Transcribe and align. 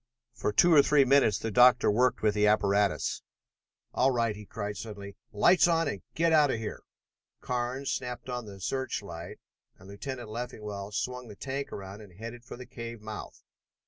For 0.33 0.51
two 0.51 0.73
or 0.73 0.81
three 0.81 1.05
minutes 1.05 1.37
the 1.37 1.51
doctor 1.51 1.91
worked 1.91 2.23
with 2.23 2.33
his 2.33 2.47
apparatus. 2.47 3.21
"All 3.93 4.09
right!" 4.09 4.35
he 4.35 4.47
cried 4.47 4.75
suddenly. 4.75 5.15
"Lights 5.31 5.67
on 5.67 5.87
and 5.87 6.01
get 6.15 6.33
out 6.33 6.49
of 6.49 6.57
here!" 6.57 6.81
Carnes 7.39 7.91
snapped 7.91 8.27
on 8.27 8.45
the 8.47 8.59
search 8.59 9.03
light 9.03 9.39
and 9.77 9.87
Lieutenant 9.87 10.29
Leffingwell 10.29 10.91
swung 10.91 11.27
the 11.27 11.35
tank 11.35 11.71
around 11.71 12.01
and 12.01 12.13
headed 12.17 12.43
for 12.43 12.57
the 12.57 12.65
cave 12.65 12.99
mouth. 12.99 13.43